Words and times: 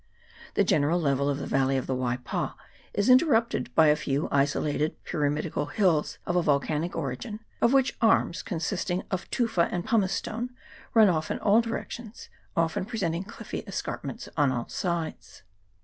The 0.55 0.63
general 0.63 0.99
level 0.99 1.29
of 1.29 1.37
the 1.37 1.45
valley 1.45 1.77
of 1.77 1.85
the 1.85 1.93
Waipa 1.95 2.55
is 2.91 3.07
interrupted 3.07 3.69
by 3.75 3.85
a 3.89 3.95
few 3.95 4.27
isolated 4.31 4.95
pyramidical 5.03 5.67
hills 5.67 6.17
of 6.25 6.35
a 6.35 6.41
volcanic 6.41 6.95
origin, 6.95 7.39
of 7.61 7.71
which 7.71 7.95
arms, 8.01 8.41
consisting 8.41 9.03
of 9.11 9.29
tufa 9.29 9.69
and 9.71 9.85
pumicestone, 9.85 10.49
run 10.95 11.07
off 11.07 11.29
in 11.29 11.37
all 11.37 11.61
directions, 11.61 12.29
often 12.57 12.83
presenting 12.83 13.25
cliffy 13.25 13.63
escarpments 13.67 14.27
on 14.35 14.49
the 14.49 14.65
sides. 14.69 15.43